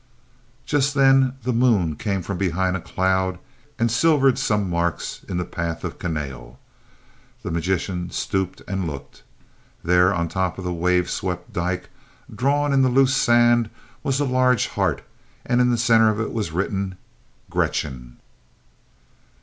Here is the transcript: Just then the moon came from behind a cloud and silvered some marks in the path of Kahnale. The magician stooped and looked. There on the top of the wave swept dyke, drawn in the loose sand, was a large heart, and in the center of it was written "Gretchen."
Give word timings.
Just 0.65 0.95
then 0.95 1.33
the 1.43 1.53
moon 1.53 1.95
came 1.95 2.23
from 2.23 2.39
behind 2.39 2.75
a 2.75 2.81
cloud 2.81 3.37
and 3.77 3.91
silvered 3.91 4.39
some 4.39 4.67
marks 4.67 5.23
in 5.29 5.37
the 5.37 5.45
path 5.45 5.83
of 5.83 5.99
Kahnale. 5.99 6.57
The 7.43 7.51
magician 7.51 8.09
stooped 8.09 8.63
and 8.67 8.87
looked. 8.87 9.21
There 9.83 10.11
on 10.11 10.27
the 10.27 10.33
top 10.33 10.57
of 10.57 10.63
the 10.63 10.73
wave 10.73 11.07
swept 11.07 11.53
dyke, 11.53 11.87
drawn 12.35 12.73
in 12.73 12.81
the 12.81 12.89
loose 12.89 13.15
sand, 13.15 13.69
was 14.01 14.19
a 14.19 14.25
large 14.25 14.69
heart, 14.69 15.03
and 15.45 15.61
in 15.61 15.69
the 15.69 15.77
center 15.77 16.09
of 16.09 16.19
it 16.19 16.33
was 16.33 16.51
written 16.51 16.97
"Gretchen." 17.51 18.17